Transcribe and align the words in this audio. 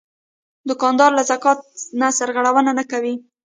دوکاندار 0.69 1.11
له 1.17 1.23
زکات 1.31 1.59
نه 1.99 2.07
سرغړونه 2.17 2.71
نه 2.79 2.83
کوي. 2.91 3.15